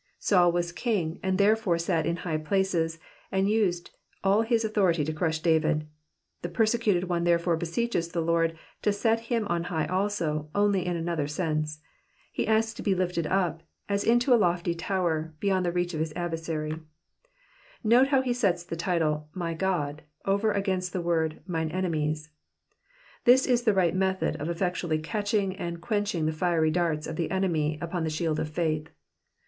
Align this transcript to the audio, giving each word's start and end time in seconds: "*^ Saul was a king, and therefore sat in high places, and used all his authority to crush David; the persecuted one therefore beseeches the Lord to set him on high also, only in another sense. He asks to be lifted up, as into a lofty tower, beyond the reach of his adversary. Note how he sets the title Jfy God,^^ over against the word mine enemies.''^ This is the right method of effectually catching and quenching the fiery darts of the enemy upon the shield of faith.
"*^ 0.01 0.03
Saul 0.17 0.51
was 0.51 0.71
a 0.71 0.73
king, 0.73 1.19
and 1.21 1.37
therefore 1.37 1.77
sat 1.77 2.07
in 2.07 2.15
high 2.25 2.39
places, 2.39 2.97
and 3.31 3.47
used 3.47 3.91
all 4.23 4.41
his 4.41 4.65
authority 4.65 5.05
to 5.05 5.13
crush 5.13 5.37
David; 5.41 5.85
the 6.41 6.49
persecuted 6.49 7.03
one 7.03 7.23
therefore 7.23 7.55
beseeches 7.55 8.07
the 8.07 8.19
Lord 8.19 8.57
to 8.81 8.91
set 8.91 9.19
him 9.29 9.45
on 9.47 9.65
high 9.65 9.85
also, 9.85 10.49
only 10.55 10.87
in 10.87 10.95
another 10.97 11.27
sense. 11.27 11.81
He 12.31 12.47
asks 12.47 12.73
to 12.73 12.81
be 12.81 12.95
lifted 12.95 13.27
up, 13.27 13.61
as 13.87 14.03
into 14.03 14.33
a 14.33 14.41
lofty 14.41 14.73
tower, 14.73 15.35
beyond 15.39 15.67
the 15.67 15.71
reach 15.71 15.93
of 15.93 15.99
his 15.99 16.13
adversary. 16.15 16.73
Note 17.83 18.07
how 18.07 18.23
he 18.23 18.33
sets 18.33 18.63
the 18.63 18.75
title 18.75 19.29
Jfy 19.35 19.55
God,^^ 19.55 19.99
over 20.27 20.51
against 20.51 20.93
the 20.93 21.01
word 21.01 21.41
mine 21.45 21.69
enemies.''^ 21.69 22.31
This 23.25 23.45
is 23.45 23.65
the 23.65 23.73
right 23.75 23.93
method 23.95 24.35
of 24.37 24.49
effectually 24.49 24.97
catching 24.97 25.55
and 25.57 25.79
quenching 25.79 26.25
the 26.25 26.31
fiery 26.33 26.71
darts 26.71 27.05
of 27.05 27.17
the 27.17 27.29
enemy 27.29 27.77
upon 27.79 28.03
the 28.03 28.09
shield 28.09 28.39
of 28.39 28.49
faith. 28.49 28.89